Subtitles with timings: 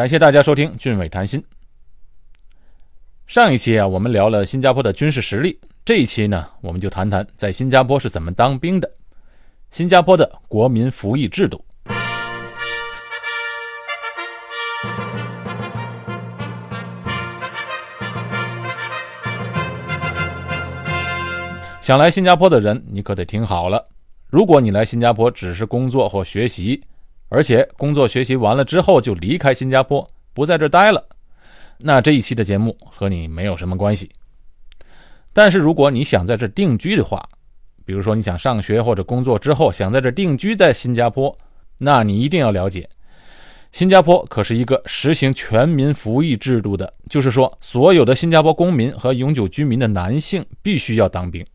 [0.00, 1.44] 感谢大家收听俊伟谈心。
[3.26, 8.90] 上一期啊，我们聊了新加坡的军事实力，这一期呢，我们就谈谈在新加坡是怎么当兵的，
[9.70, 11.62] 新加坡的国民服役制度。
[21.82, 23.86] 想来新加坡的人，你可得听好了。
[24.30, 26.82] 如果你来新加坡只是工作或学习，
[27.30, 31.02] 而且工作学习完了之后就离开新加坡，不在这待了，
[31.78, 34.10] 那这一期的节目和你没有什么关系。
[35.32, 37.24] 但是如果你想在这定居的话，
[37.84, 41.34] 比如说你想上学或者工作之后想在这定居在新加坡，
[41.78, 42.88] 那你一定要了解，
[43.70, 51.46] 新加坡可是一个实行全民服役制度的，就是说所有的新加坡公民和永久居民的男性必须要当兵。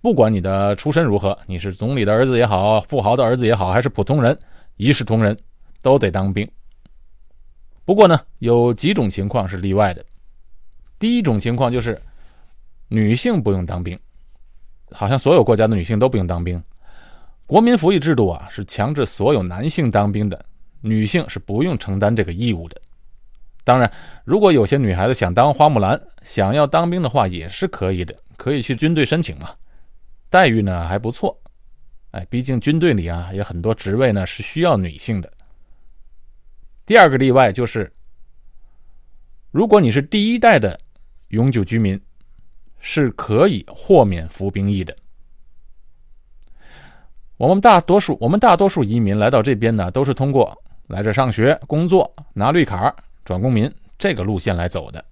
[0.00, 4.36] 不管你的出身如何，你是总理的儿子也好，富豪的儿子也好，还是普通人，
[4.76, 5.36] 一视同仁，
[5.82, 6.48] 都得当兵。
[7.84, 10.04] 不过呢，有几种情况是例外的。
[10.98, 12.00] 第一种情况就是
[12.88, 13.98] 女性不用当兵，
[14.92, 16.62] 好像所有国家的女性都不用当兵。
[17.46, 20.44] 国民服役制度啊，是强制所有男性当兵的，
[20.80, 22.80] 女性是不用承担这个义务的。
[23.64, 23.92] 当然，
[24.24, 29.50] 如果有些女孩子想当花木兰，想要当兵的话，也是可以的，可以去军队申请嘛。
[30.30, 31.36] 待遇呢还不错，
[32.12, 35.32] 哎，毕竟军队里啊有很多职位呢是需要女性的。
[36.86, 37.90] 第二个例外就是，
[39.50, 40.78] 如果你是第一代的
[41.28, 41.98] 永久居民，
[42.80, 44.94] 是可以豁免服兵役的。
[47.38, 50.56] 我们大多数我们大多数移民来到这边呢，都是通过
[50.88, 55.02] 来这上学、工作、拿绿卡、转公民这个路线来走的。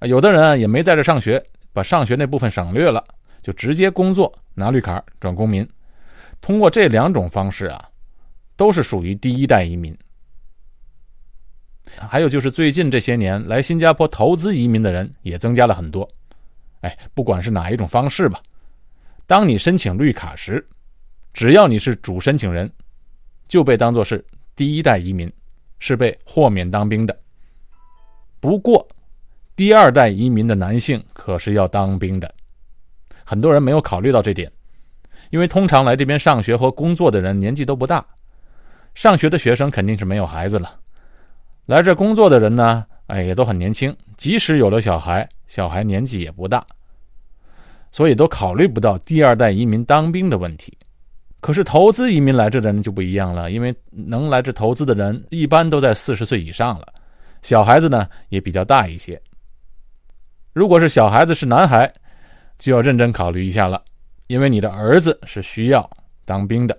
[0.00, 3.02] 有的人也没在这上学，把上学那部分省略了。
[3.46, 5.64] 就直接工作拿绿卡转公民，
[6.40, 7.88] 通过这两种方式啊，
[8.56, 9.96] 都是属于第一代移民。
[11.96, 16.10] 还有就是最近这些年来新加坡投资移民的人也增加了很多。
[16.80, 18.42] 哎，不管是哪一种方式吧，
[19.28, 20.66] 当你申请绿卡时，
[21.32, 22.68] 只要你是主申请人，
[23.46, 24.26] 就被当作是
[24.56, 25.32] 第一代移民，
[25.78, 27.16] 是被豁免当兵的。
[28.40, 28.88] 不过，
[29.54, 32.34] 第二代移民的男性可是要当兵的。
[33.28, 34.48] 很多人没有考虑到这点，
[35.30, 38.06] 因为通常来这边上学和工作的人年纪都不大，
[38.94, 40.78] 上学的学生肯定是没有孩子了，
[41.66, 46.64] 来这工作的人呢，哎也都很年轻，即使有了小孩，小孩年纪也不大，
[47.90, 50.78] 所以都考虑不到第二代移民当兵的问题。
[51.40, 56.86] 可是投资移民来这的人就不一样了，因为能来这投资的人一般都在四十岁以上了，
[57.42, 59.20] 小孩子呢也比较大一些。
[60.52, 61.92] 如果是小孩子是男孩。
[62.58, 63.82] 就要认真考虑一下了，
[64.26, 65.88] 因为你的儿子是需要
[66.24, 66.78] 当兵的。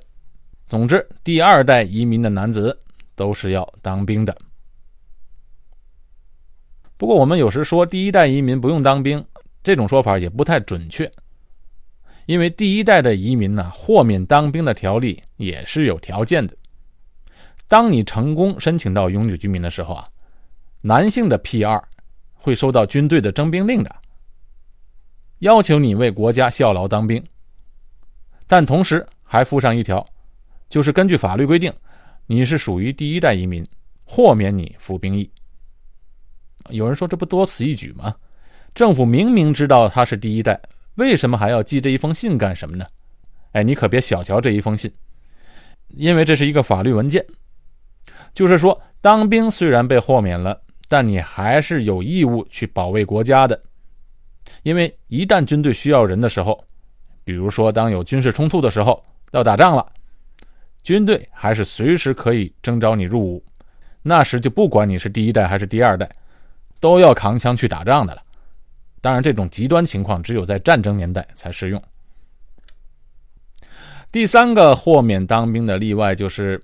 [0.67, 2.77] 总之，第二代移民的男子
[3.15, 4.37] 都是要当兵的。
[6.97, 9.23] 不过，我们有时说第一代移民不用当兵，
[9.63, 11.09] 这种说法也不太准确，
[12.25, 16.55] 因为第一代的移民呢，豁免当兵的条例也是有条件的。
[17.67, 20.07] 当你成功申请到永久居民的时候啊，
[20.81, 21.81] 男性的 P 二
[22.33, 23.95] 会收到军队的征兵令的。
[25.39, 27.23] 要求你为国家效劳当兵，
[28.47, 30.05] 但同时还附上一条，
[30.67, 31.71] 就是根据法律规定，
[32.25, 33.67] 你是属于第一代移民，
[34.03, 35.29] 豁免你服兵役。
[36.69, 38.15] 有人说这不多此一举吗？
[38.73, 40.59] 政府明明知道他是第一代，
[40.95, 42.85] 为什么还要寄这一封信干什么呢？
[43.51, 44.91] 哎，你可别小瞧这一封信，
[45.89, 47.25] 因为这是一个法律文件，
[48.33, 53.61] 就是说当兵虽然被豁免了，但你还是有义务去保卫国家的。
[54.63, 56.63] 因为一旦军队需要人的时候，
[57.23, 59.85] 比如说当有军事冲突的时候要打仗了，
[60.83, 63.43] 军队还是随时可以征召你入伍。
[64.01, 66.09] 那时就不管你是第一代还是第二代，
[66.79, 68.21] 都要扛枪去打仗的了。
[69.01, 71.81] 当然，这种极端情况只有在战争年代才适用。
[74.11, 76.61] 第三个豁免当兵的例外就是，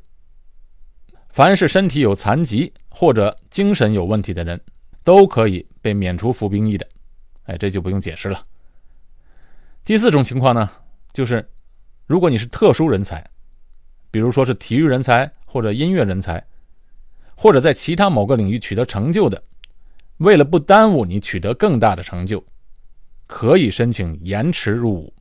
[1.30, 4.60] 凡是身体有残疾或者精神有问题的人，
[5.04, 6.88] 都可以被免除服兵役的。
[7.46, 8.42] 哎，这就不用解释了。
[9.84, 10.70] 第四种情况呢，
[11.12, 11.46] 就是
[12.08, 13.22] 如果你是特殊人才，
[14.12, 16.42] 比如说是体育人才或者音乐人才，
[17.36, 19.44] 或者在其他某个领域取得成就的，
[20.18, 22.42] 为了不耽误你取得更大的成就，
[23.28, 25.14] 可以申请延迟入伍。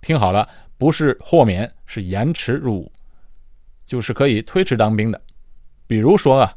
[0.00, 0.48] 听好了，
[0.78, 2.92] 不是豁免，是延迟入伍，
[3.86, 5.22] 就是可以推迟当兵的。
[5.86, 6.56] 比如说啊，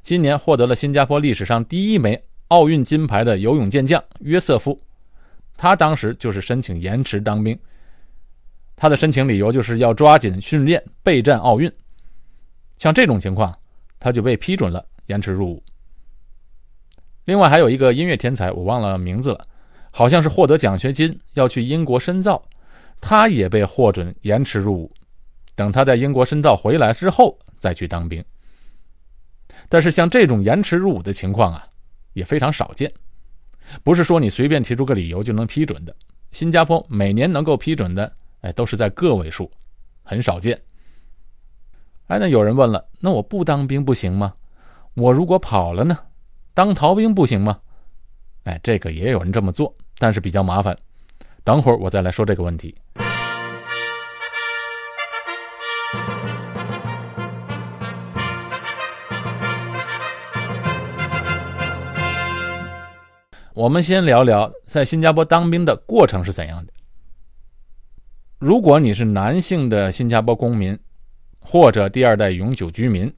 [0.00, 2.22] 今年获得了新加坡历史上第一枚。
[2.52, 4.78] 奥运金牌的游泳健将约瑟夫，
[5.56, 7.58] 他当时就是申请延迟当兵。
[8.76, 11.72] 他的申请理由就是要抓紧训练备战奥运。
[12.76, 13.58] 像这种情况，
[13.98, 15.62] 他就被批准了延迟入伍。
[17.24, 19.46] 另外还有一个音乐天才，我忘了名字了，
[19.90, 22.42] 好像是获得奖学金要去英国深造，
[23.00, 24.92] 他也被获准延迟入伍，
[25.54, 28.22] 等他在英国深造回来之后再去当兵。
[29.70, 31.64] 但是像这种延迟入伍的情况啊，
[32.12, 32.92] 也非常少见，
[33.82, 35.94] 不是说你随便提出个理由就能批准的。
[36.30, 38.10] 新加坡每年能够批准的，
[38.40, 39.50] 哎，都是在个位数，
[40.02, 40.60] 很少见。
[42.06, 44.32] 哎，那有人问了，那我不当兵不行吗？
[44.94, 45.98] 我如果跑了呢？
[46.54, 47.58] 当逃兵不行吗？
[48.44, 50.76] 哎，这个也有人这么做，但是比较麻烦。
[51.44, 52.74] 等会儿我再来说这个问题。
[63.62, 66.72] 我们先聊聊在新加坡当兵的过程是怎样的。
[68.40, 70.76] 如果你是男性的新加坡公民，
[71.38, 73.14] 或者第二代永久居民，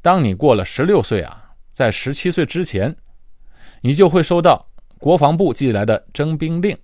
[0.00, 2.94] 当你过了十六岁啊，在十七岁之前，
[3.80, 4.64] 你就会收到
[5.00, 6.78] 国防部寄来的征兵令。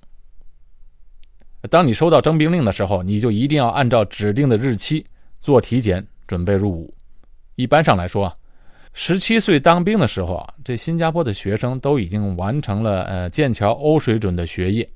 [1.71, 5.07] 当你收到征兵令的时候，你就一定要按照指定的日期
[5.41, 6.93] 做体检，准备入伍。
[7.55, 8.35] 一般上来说啊。
[8.97, 14.89] 十七岁当兵的时候啊，这新加坡的学生都已经完成了呃剑桥欧水准的学业。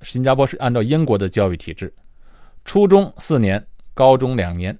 [0.00, 1.92] 新加坡是按照英国的教育体制，
[2.64, 4.76] 初中四年，高中两年。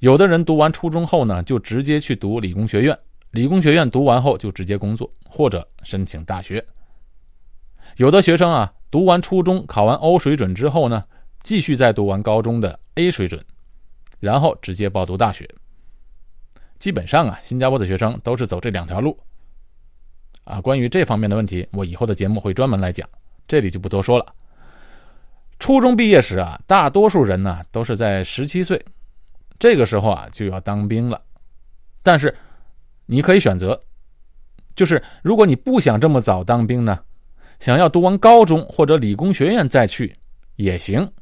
[0.00, 2.96] 有的人读完初中后呢，就直接去读理工学院，
[3.30, 6.62] 理工学院读完后就直接工作或者申请大学。
[7.96, 11.02] 有的学生啊，读完初中考完欧水准之后呢，
[11.42, 13.42] 继续再读完高中的 A 水准，
[14.20, 15.48] 然后直接报读大学。
[16.80, 19.16] 基本上啊，新加坡的学生都是走这两条路。
[20.42, 23.08] 啊，关于这方面的问题，我以后的节目会专门来讲，
[23.46, 24.34] 这里就不多说了。
[25.60, 28.82] 初中毕业时啊，大多数人呢都是在十七岁，
[29.58, 31.20] 这个时候啊就要当兵了。
[32.02, 32.34] 但是
[33.04, 33.78] 你可以选择，
[34.74, 36.98] 就是如果你不想这么早当兵呢，
[37.60, 40.16] 想要读完高中或者理工学院再去
[40.56, 41.12] 也行，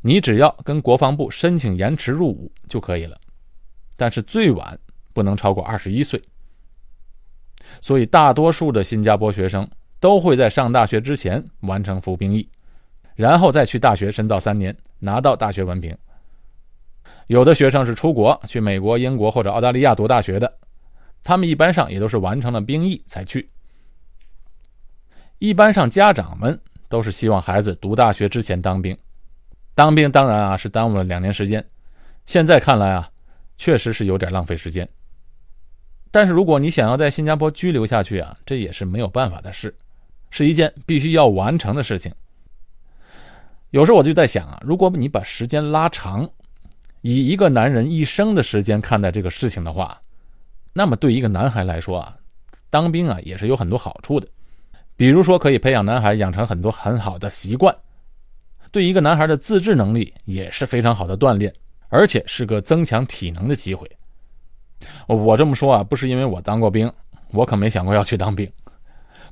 [0.00, 3.18] 你只要跟国防部申请延迟入伍就可以了。
[4.02, 4.76] 但是最晚
[5.12, 6.20] 不能超过二十一岁，
[7.80, 9.64] 所以大多数的新加坡学生
[10.00, 12.48] 都会在上大学之前完成服兵役，
[13.14, 15.96] 然后再去大学深造三年，拿到大学文凭。
[17.28, 20.52] 有的学生是出国去美国、英国或者澳大利亚读大学的，
[21.22, 23.48] 他们一般上也都是完成了兵役才去。
[25.38, 28.98] 一般上家长们都是希望孩子读大学之前当兵，
[29.76, 31.64] 当兵当然啊是耽误了两年时间，
[32.26, 33.08] 现在看来啊。
[33.62, 34.88] 确实是有点浪费时间，
[36.10, 39.72] 但是如果你想要在新加坡居留下去啊，这也是没有办法的事，
[40.30, 42.12] 是一件必须要完成的事情。
[43.70, 46.28] 有时候我就在想啊，如果你把时间拉长，
[47.02, 50.02] 以一个男人一生的时间看待这个事情的话，
[50.72, 52.16] 那么对一个男孩来说啊，
[52.68, 54.26] 当兵啊也是有很多好处的，
[54.96, 57.72] 比如说可以培养男孩养成很多很好的习惯，
[58.72, 61.54] 对一个男孩的自制能力也是非常好的锻炼。
[61.92, 63.86] 而且是个增强体能的机会。
[65.06, 66.90] 我这么说啊，不是因为我当过兵，
[67.32, 68.50] 我可没想过要去当兵。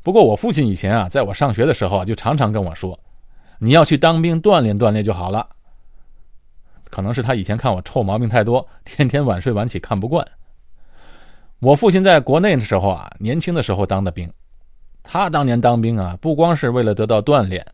[0.02, 2.98] 不过我父亲以前啊，在我上学的时候啊，就常常跟我说
[3.58, 5.48] ：“你要去当兵锻炼锻炼就好了。”
[6.90, 10.26] 可能是他以前看我臭毛病太多，天天晚睡晚起看不惯。
[11.60, 14.30] 我父亲在国内的时候啊，年轻的时候当的兵，
[15.02, 17.64] 他当年当兵啊，不光是为了得到锻炼，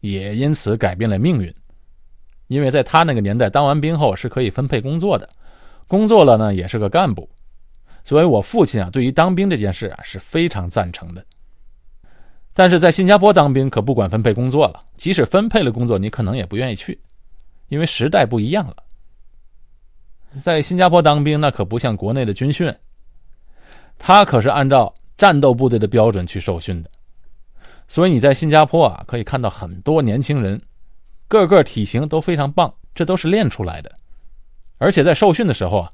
[0.00, 1.54] 也因此改变了命运。
[2.50, 5.30] 因为在他那个年代，当完兵后是可以分配工作的，
[5.86, 7.30] 工作了呢也是个干部，
[8.02, 11.24] 所以我父亲啊对于当兵这件事啊是非常赞成的。
[12.52, 17.00] 但是在新加坡当兵可不管分配工作了，即使分配了工作，你可能也不愿意去，
[17.68, 18.74] 因为时代不一样了。
[20.42, 22.74] 在新加坡当兵那可不像国内的军训，
[23.96, 26.90] 他可是按照战斗部队的标准去受训的，
[27.86, 30.60] 所以你在新加坡啊可以看到很多年轻人。
[31.30, 33.94] 个个体型都非常棒，这都是练出来的，
[34.78, 35.90] 而且在受训的时候啊，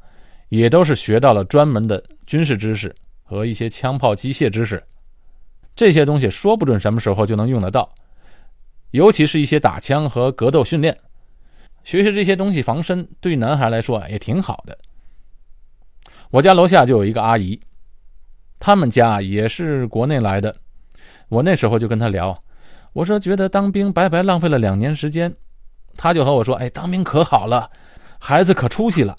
[0.48, 4.82] 也都是学到了专门的军事知识和一些枪炮机械知识，
[5.74, 7.94] 这些东西说不准什么时候就能用得到，
[8.92, 10.96] 尤其是一些打枪和格斗训练，
[11.84, 14.78] 学学这些东西防身，对男孩来说也挺好的。
[16.30, 17.60] 我家楼下就有一个阿姨，
[18.58, 20.56] 他们家也是国内来的，
[21.28, 22.42] 我那时候就跟他聊。
[22.96, 25.30] 我说觉得当兵白白浪费了两年时间，
[25.98, 27.70] 他就和我说：“哎，当兵可好了，
[28.18, 29.14] 孩子可出息了。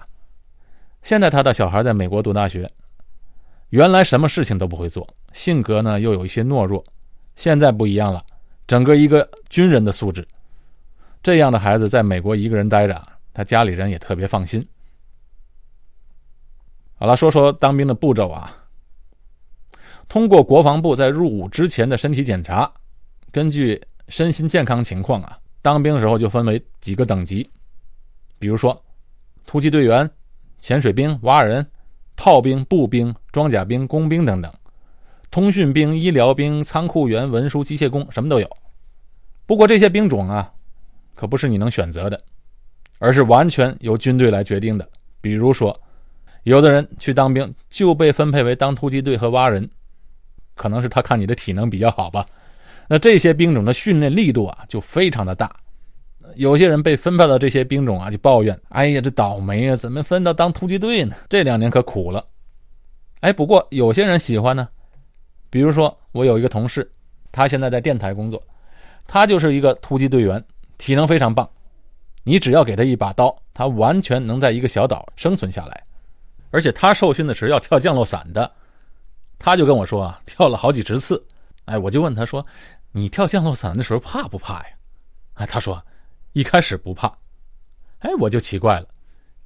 [1.03, 2.67] 现在他的小孩在美国读大学，
[3.69, 6.83] 原来什么事情都不会做，性格呢又有一些懦弱，
[7.35, 8.25] 现在不一样了，
[8.65, 10.27] 整个一个军人的素质。
[11.21, 12.99] 这样的孩子在美国一个人待着，
[13.31, 14.67] 他家里人也特别放心。
[16.95, 18.57] 好了，说说当兵的步骤啊。
[20.09, 22.71] 通过国防部在入伍之前的身体检查，
[23.37, 27.47] 根据身心健康情况啊，当兵的时候就分为几个等级，
[28.39, 28.83] 比如说
[29.45, 30.09] 突击队员、
[30.57, 31.63] 潜水兵、蛙人、
[32.15, 34.51] 炮兵、步兵、装甲兵、工兵等等，
[35.29, 38.57] 通讯兵、医疗兵、仓库员、文书、机械工，什么都有。
[39.45, 40.51] 不过这些兵种啊，
[41.13, 42.19] 可不是你能选择的，
[42.97, 44.89] 而是完全由军队来决定的。
[45.21, 45.79] 比如说，
[46.41, 49.69] 有的人去当兵就被分配为当突击队和蛙人。
[50.55, 52.25] 可能是他看你的体能比较好吧，
[52.87, 55.55] 那这些兵种的训练力度啊就非常的大。
[56.35, 61.15] 有些人被分配到这些兵种啊，就抱怨：“哎呀，这倒霉啊，怎么分到当突击队呢？
[61.29, 62.23] 这两年可苦了。”
[63.21, 64.67] 哎，不过有些人喜欢呢。
[65.49, 66.87] 比如说，我有一个同事，
[67.31, 68.43] 他现在在电台工作，
[69.07, 70.43] 他就是一个突击队员，
[70.77, 71.49] 体能非常棒。
[72.23, 75.81] 你只要给他一把刀，他完全能在一个小岛生存下来。
[76.51, 78.51] 而且他受训的时候要跳降落伞的。
[79.39, 81.25] 他就跟我说啊，跳了好几十次，
[81.65, 82.45] 哎，我就问他说
[82.97, 84.69] ：“你跳降落伞的时候怕不怕呀？”
[85.35, 85.83] 哎，他说
[86.33, 87.07] ：“一开始不怕。”
[87.99, 88.87] 哎，我就奇怪了，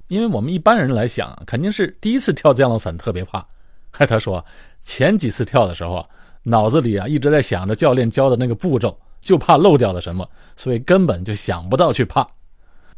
[0.08, 3.46] 因为我们一般人来想，肯定是第一次跳降落伞特别怕。
[3.92, 4.44] 哎，他说
[4.82, 6.08] 前几次跳的时候，
[6.42, 12.26] 脑子里啊一直在想着教练教的那个步骤，就怕漏掉了什么，所以根本就想不到去怕。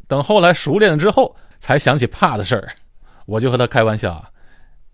[0.07, 2.71] 等后来熟练了之后，才想起怕的事儿。
[3.25, 4.29] 我就和他开玩笑啊。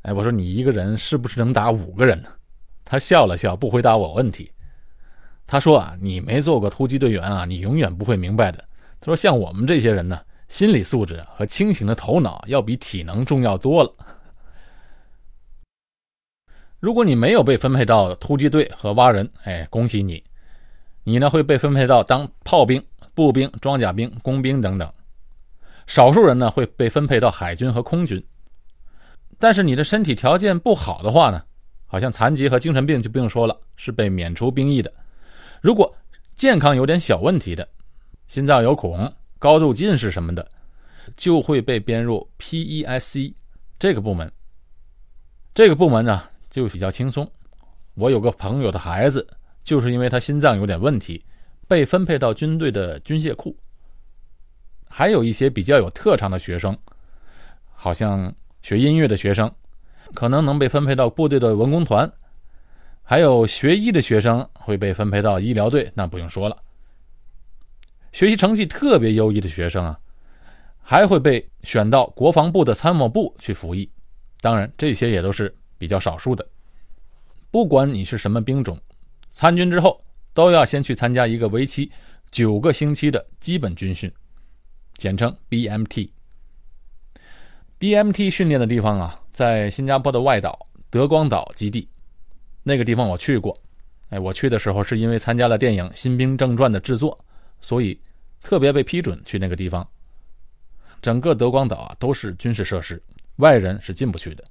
[0.04, 2.30] 哎，我说你一个人是不是能打五个人呢？
[2.84, 4.52] 他笑了笑，不回答我问题。
[5.52, 8.64] 他说啊，你没做过突击队员啊，你永远不会明白的。
[9.02, 10.18] 他说，像我们这些人呢，
[10.48, 13.94] 心理素质和清醒的头脑要比体能重要多了。
[16.80, 20.24] 如果你没有被分配到突击队和蛙人，哎，恭喜你，
[21.04, 22.82] 你呢会被分配到当炮兵、
[23.14, 24.90] 步兵、装甲兵、工兵等等。
[25.86, 28.26] 少数人呢会被分配到海军和空军。
[29.38, 31.44] 但是你的身体条件不好的话呢，
[31.88, 34.90] 好像残疾和精神病就不用说了，是被免除兵役的。
[35.62, 35.96] 如果
[36.36, 37.66] 健康有点小问题的，
[38.28, 40.46] 心脏有孔、高度近视什么的，
[41.16, 43.34] 就会被编入 P.E.S.C
[43.80, 44.30] 这个部门。
[45.54, 47.30] 这个部门呢就比较轻松。
[47.94, 49.26] 我有个朋友的孩子，
[49.64, 51.24] 就是因为他心脏有点问题，
[51.68, 53.56] 被分配到军队的军械库。
[54.90, 56.78] 还有一些比较有特长的学生，
[57.74, 58.34] 好像。
[58.64, 59.52] 学音乐的学生，
[60.14, 62.08] 可能能被分配到部队的文工团；
[63.12, 66.58] 还有学医的学生会被分配到医疗队，那不用说了。
[68.14, 70.00] 学习成绩特别优异的学生啊，
[70.80, 73.92] 还会被选到国防部的参谋部去服役。
[74.40, 76.48] 当然，这些也都是比较少数的。
[77.52, 78.80] 不管你是什么兵种，
[79.34, 80.02] 参军之后
[80.34, 81.92] 都要先去参加一个为期
[82.32, 84.10] 九个星期的基本军训，
[84.96, 86.12] 简称 BMT。
[87.78, 91.90] BMT 训练的地方啊，在新加坡的外岛德光岛基地，
[92.64, 93.58] 那个地方我去过。
[94.10, 97.18] 哎，我去的时候是因为参加了电影《新兵正传》的制作，
[97.62, 97.98] 所以
[98.42, 99.88] 特别被批准去那个地方。
[101.02, 103.02] 整个德光岛啊都是军事设施，
[103.38, 104.44] 外人是进不去的。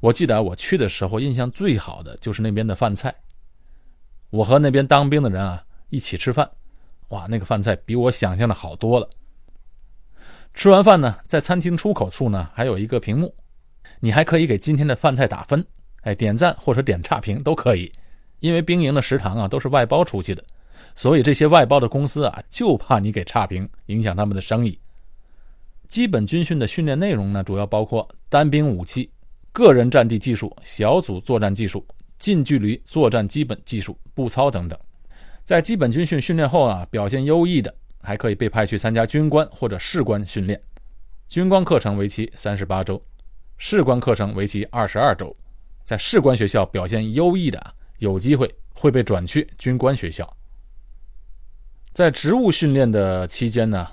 [0.00, 3.14] 我记得我去的时候，印象最好的就是那边的饭菜。
[4.30, 6.50] 我和那边当兵的人啊一起吃饭，
[7.08, 9.08] 哇，那个饭菜比我想象的好多了。
[10.54, 13.34] 吃完饭呢，在餐厅出口处呢，还有一个屏幕，
[14.00, 15.64] 你还可以给今天的饭菜打分，
[16.02, 17.92] 哎，点赞或者点差评都可以。
[18.40, 20.44] 因为兵营的食堂啊都是外包出去的，
[20.94, 24.78] 所以这些外包的公司啊就怕你给差评，影响他们的生意。
[25.88, 29.10] 基本军训的训练内容呢，主要包括单兵武器、
[29.52, 31.84] 个人战地技术、小组作战技术、
[32.18, 34.78] 近距离作战基本技术、步操等等。
[35.44, 37.74] 在基本军训训练后啊，表现优异的。
[38.00, 40.58] 还可以被派去参加军官或者士官训练，
[41.26, 43.02] 军官课程为期三十八周，
[43.58, 45.36] 士官课程为期二十二周。
[45.88, 50.36] 在士官学校表现优异的，有机会会被转去军官学校。
[51.94, 53.88] 在职务训练的期间呢，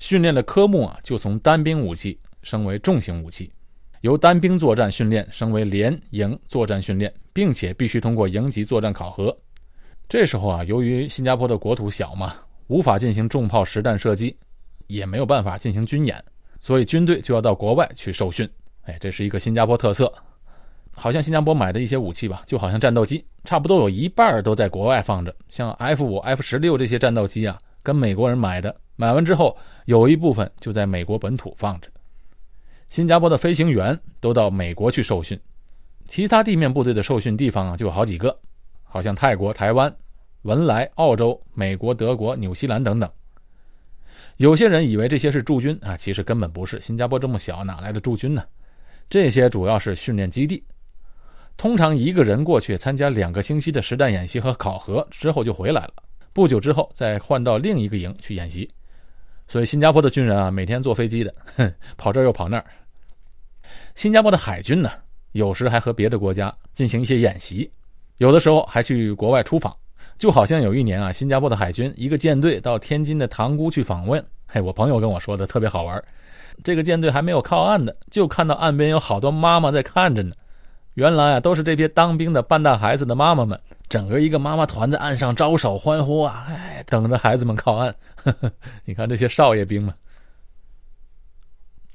[0.00, 3.52] 训练的科目啊就从单兵武器升为重型武器，
[4.00, 9.32] 由单兵作战训练升为连营作战训练，并且必须通过营级作战考核。
[10.08, 12.34] 这时候啊，由于新加坡的国土小嘛。
[12.66, 14.36] 无法进行重炮实弹射击，
[14.88, 16.20] 也没有办法进行军演，
[16.60, 18.50] 所以军队就要到国外去受训。
[18.82, 20.12] 哎，这是一个新加坡特色。
[20.98, 25.32] 好像新加坡买的一些武器吧，就好像战斗机，差不多有一半都在国外放着。
[25.48, 31.88] 像 F 五、F 十六这些战斗机啊，跟美国人买的，买完之后有一部分就在美国本土放着。
[32.88, 35.38] 新加坡的飞行员都到美国去受训，
[36.08, 38.36] 其他地面部队的受训地方啊，就有好几个，
[38.82, 39.94] 好像泰国、台湾。
[40.42, 43.10] 文莱、澳洲、美国、德国、纽西兰等等，
[44.36, 46.80] 有些人以为这些是驻军啊，其实根本不是。
[46.80, 48.44] 新加坡这么小，哪来的驻军呢？
[49.10, 50.62] 这些主要是训练基地。
[51.56, 55.92] 通常一个人过去参加两个星期的实弹演习和考核之后就回来了，
[56.32, 58.70] 不久之后再换到另一个营去演习。
[59.48, 62.64] 所以新加坡的军人啊，每天坐飞机的，哼， 跑这儿又跑那儿。
[63.94, 64.90] 新加坡的海军呢，
[65.32, 67.70] 有时还和别的国家进行一些演习，
[68.18, 69.74] 有的时候还去国外出访。
[70.18, 76.02] 就好像有一年啊，新加坡的海军一个舰队到天津的塘沽去访问，嘿，我朋友跟我说的特别好玩。
[76.64, 80.34] 这个舰队还没有靠岸呢，就看到岸边有好多妈妈在看着呢。
[80.96, 87.94] 原来啊，都是这些当兵的半大孩子的妈妈们，整个一个妈妈团在岸上招手欢呼啊，哎，等着孩子们靠岸。
[88.14, 88.50] 呵呵
[88.86, 89.94] 你看这些少爷兵们，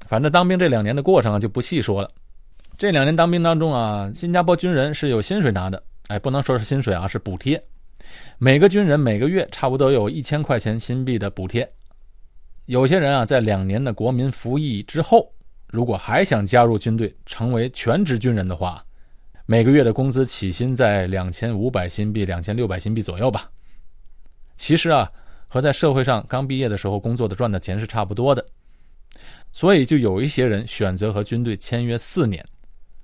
[0.06, 2.08] 反正当兵这两年的过程啊，就不细说了。
[2.78, 7.60] 这两年当兵当中啊，新加坡军人是有薪水拿的，哎，不能说是薪水啊，是补贴。
[8.38, 11.68] 每个军人每个月差不多有一千块钱新币的补贴。
[12.66, 15.28] 有些人啊，在两年的国民服役之后，
[15.66, 18.84] 如果还想加入军队成为全职军人的话，
[19.46, 23.50] 每个月的工资起薪在两千五百新币、两千六百新币左右吧。
[24.56, 25.10] 其实啊，
[25.48, 28.44] 和在社会上刚毕业的时候工作的赚的钱是差不多的。
[29.52, 32.44] 所以就有一些人选择和军队签约四年，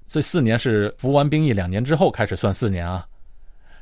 [0.06, 3.06] 这四年是服完兵役两年之后开始算四年啊。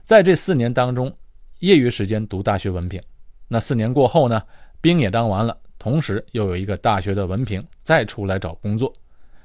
[0.03, 1.15] 在这四年当中，
[1.59, 3.01] 业余时间读大学文凭，
[3.49, 4.43] 那四年过后呢，
[4.81, 8.93] 兵也当完了，同时又有一个大学的文凭，再出来找工作，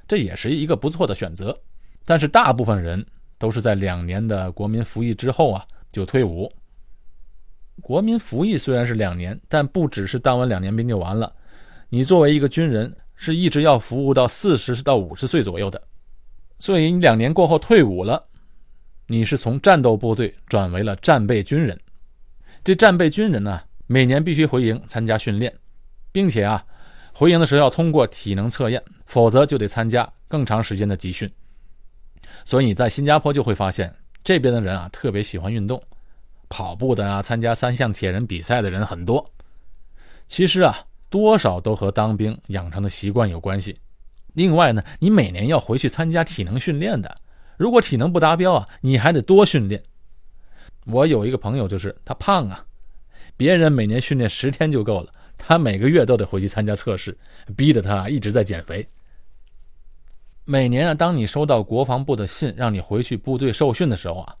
[0.08, 1.56] 这也是一个不错的选择。
[2.04, 3.04] 但是大部分人
[3.38, 6.52] 都是在两年的国民服役之后啊就退伍。
[7.80, 11.32] 国民服役虽然是两年，但不只是当完两年兵就完了。
[11.88, 15.80] 你作为一个军人，是一直要服务到四十到五十岁左右的。
[16.58, 18.22] 所以你两年过后退伍了，
[19.06, 21.78] 你是从战斗部队转为了战备军人。
[22.62, 25.52] 这战备军人呢，每年必须回营参加训练，
[26.12, 26.64] 并且啊，
[27.12, 31.28] 回营的时候要通过体能测验，否则就得参加更长时间的集训。
[32.44, 33.94] 所以你在新加坡就会发现，
[34.24, 35.82] 这边的人啊特别喜欢运动，
[36.48, 39.28] 跑步的啊，参加三项铁人比赛的人很多。
[40.26, 40.78] 其实啊，
[41.10, 43.76] 多少都和当兵养成的习惯有关系。
[44.34, 47.16] 另外呢，你每年要回去参加体能训练的，
[47.58, 49.82] 如果体能不达标啊，你还得多训练。
[50.86, 52.64] 我有一个朋友，就是他胖啊，
[53.36, 57.16] 别人每年训练十天就够了，他每个月都得回去参加测试，
[57.56, 58.86] 逼得他一直在减肥。
[60.44, 64.34] 每年啊，当你收到国防部的信让你回去部队受训的时候啊，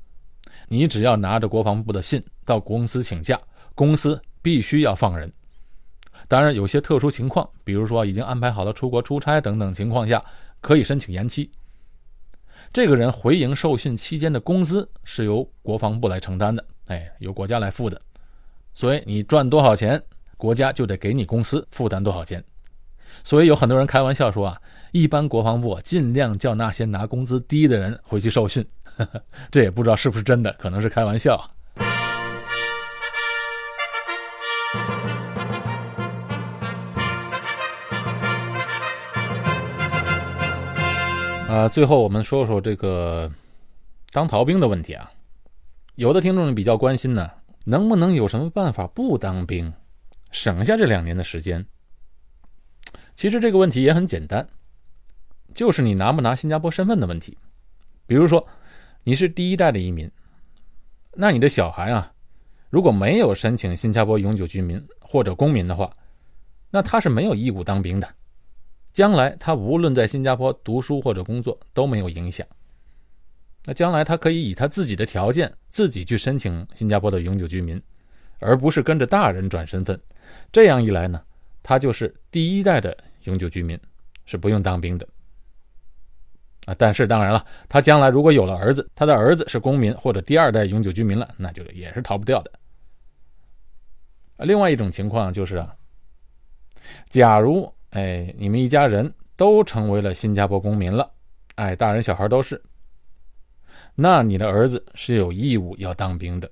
[0.66, 3.40] 你只要拿着国防部的信到公司请假，
[3.76, 5.32] 公司必须要放人。
[6.26, 10.24] 当然，有些特殊情况，比如说已经安排好了出国出差等等情况下，
[10.60, 11.48] 可以申请延期。
[12.72, 18.00] 这个人回营受训期间的工资是由国防部来承担的，哎，由国家来付的。
[18.74, 20.02] 所以你赚多少钱，
[20.36, 22.42] 国家就得给你公司负担多少钱。
[23.22, 24.60] 所以有很多人开玩笑说啊。
[24.92, 28.62] 一般国防部尽量叫那些拿工资低的人回去受训，
[29.50, 31.50] 这也不知道是不是真的，可能是开玩笑。
[41.48, 43.32] 啊，最后我们说说这个
[44.10, 45.10] 当逃兵的问题啊。
[45.94, 47.30] 有的听众比较关心呢，
[47.64, 49.72] 能不能有什么办法不当兵，
[50.30, 51.64] 省下这两年的时间？
[53.14, 54.46] 其实这个问题也很简单。
[55.54, 57.36] 就是你拿不拿新加坡身份的问题，
[58.06, 58.46] 比如说
[59.04, 60.10] 你是第一代的移民，
[61.14, 62.12] 那你的小孩啊，
[62.70, 65.92] 如果没有申请新加坡永久居民或者公民的话，
[66.70, 68.08] 那他是没有义务当兵的，
[68.92, 72.46] 将来他无论在新加坡读书或者工作都没有影响。
[73.64, 77.80] 那将来他可以以他自己的条件自己去申请新加坡的永久居民，
[78.38, 80.00] 而不是跟着大人转身份。
[80.50, 81.22] 这样一来呢，
[81.62, 83.78] 他就是第一代的永久居民，
[84.24, 85.06] 是不用当兵的。
[86.64, 92.52] 啊，但是当然了，他将来如果有了儿子，他的儿子是公民或者第二代永久居民了，那就也是逃不掉的。
[94.38, 95.74] 另外一种情况就是啊，
[97.08, 101.10] 假如哎你们一家人都成为了新加坡公民了，
[101.56, 102.60] 哎大人小孩都是，
[103.94, 106.48] 那你的儿子是有义务要当兵的，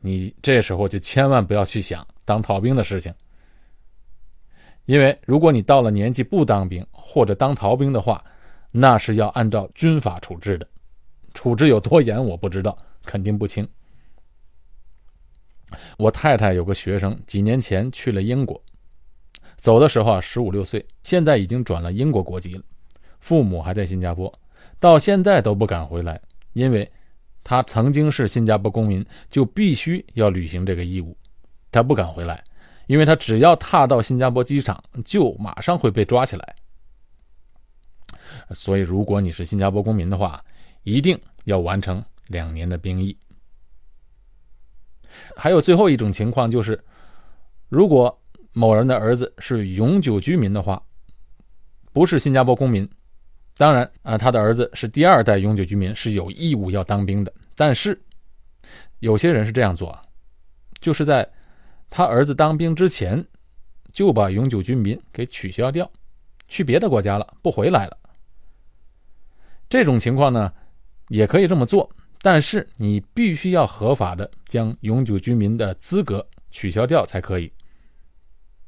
[0.00, 3.12] 你这时候就千万不要去想当逃兵的事情，
[4.84, 8.24] 因为如果你到了年纪不当兵或者当逃兵的话，
[8.78, 10.68] 那是要按照军法处置的，
[11.32, 13.66] 处置有多严我不知道，肯定不轻。
[15.96, 18.62] 我太太有个学生，几年前去了英国，
[19.56, 22.62] 走的时候啊十五六岁，现在已经转了英国国籍了，
[23.18, 24.30] 父母还在新加坡，
[24.78, 26.20] 到现在都不敢回来，
[26.52, 26.86] 因为
[27.42, 31.16] 他曾经是新加坡公民，就必须要履行这个义务，
[31.72, 32.44] 他不敢回来，
[32.88, 36.54] 因为他只要踏到新加坡机场，就马上会被抓起来。
[38.54, 40.44] 所以如果你是新加坡公民的话，
[40.82, 43.16] 一定要完成两年的兵役。
[45.34, 46.78] 还有最后一种情况就是，
[47.68, 48.16] 如果
[48.52, 50.82] 某人的儿子是永久居民的话，
[51.92, 52.88] 不是新加坡公民，
[53.56, 57.32] 当然啊，他的儿子是第二代永久居民，是有义务要当兵的。
[57.54, 57.98] 但是
[59.00, 59.98] 有些人是这样做，
[60.80, 61.28] 就是在
[61.88, 63.24] 他儿子当兵之前，
[63.92, 65.90] 就把永久居民给取消掉，
[66.48, 67.98] 去别的国家了，不回来了。
[69.68, 70.52] 这种情况呢，
[71.08, 71.90] 也可以这么做。
[72.22, 77.52] 但是你必须要合法的将永久居民的资格取消掉才可以。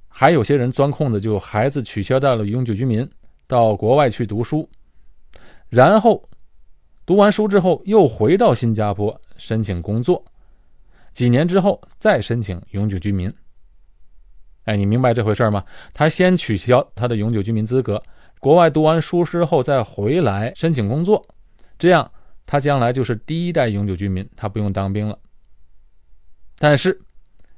[0.06, 3.08] 还有些人钻空子，就孩子取消掉了永久居民，
[3.46, 4.68] 到国外去读书，
[5.68, 6.28] 然后
[7.06, 10.24] 读完书之后又回到新加坡申请工作，
[11.12, 13.32] 几年之后再申请永久居民。
[14.64, 15.64] 哎，你明白这回事吗？
[15.94, 18.00] 他先取消他的永久居民资格，
[18.40, 21.26] 国外读完书之后再回来申请工作，
[21.78, 22.10] 这样。
[22.50, 25.18] 他将来就是第一代永久居民，他不用当兵了。
[26.58, 26.98] 但是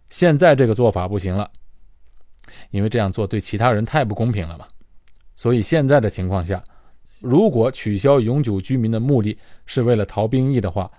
[0.08, 1.48] 现在这个做法不行了，
[2.72, 4.66] 因为这样做对其他人太不公平了嘛。
[5.36, 6.60] 所以现在的情况下，
[7.20, 10.90] 如果取消永久居民的目的是为了逃兵役的话，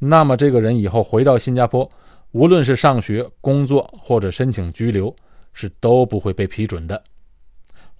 [0.00, 1.88] 那么这个人以后回到新加坡，
[2.32, 5.14] 无论是上学、工作或者申请居留，
[5.52, 7.00] 是都不会被批准的。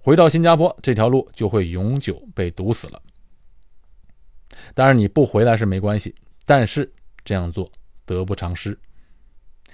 [0.07, 3.01] 回到新加坡这条路就会永久被堵死了。
[4.73, 6.15] 当然你不回来是没关系，
[6.45, 6.89] 但是
[7.25, 7.69] 这样做
[8.05, 8.79] 得不偿失。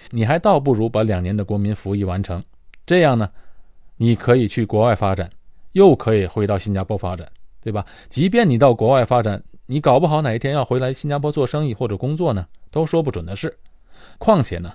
[0.10, 2.44] 你还倒不如把两年的国民服役完成，
[2.84, 3.30] 这样呢，
[3.96, 5.30] 你可以去国外发展，
[5.74, 7.86] 又可以回到新加坡发展，对吧？
[8.10, 13.56] 即便你到国外发展，你搞不好哪一天要回来新加坡做生意或者工作呢，都说不准的事。
[14.18, 14.74] 况且呢，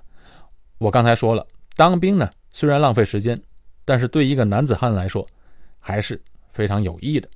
[0.78, 1.44] 我刚才说了，
[1.74, 3.42] 当兵呢虽然浪费时间，
[3.84, 5.26] 但是对一个男子汉来说
[5.78, 6.20] 还是
[6.52, 7.28] 非常有益的，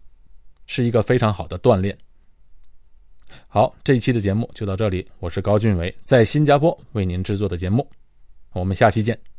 [0.67, 1.97] 是一个非常好的锻炼。
[3.49, 5.09] 好，这一期的节目就到这里。
[5.19, 7.89] 我是高俊伟，在新加坡为您制作的节目，
[8.53, 9.32] 我们下期见。